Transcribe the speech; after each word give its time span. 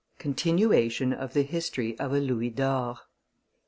CONTINUATION 0.17 1.13
OF 1.13 1.33
THE 1.33 1.43
HISTORY 1.43 1.99
OF 1.99 2.11
A 2.13 2.19
LOUIS 2.19 2.53
D'OR. 2.55 2.97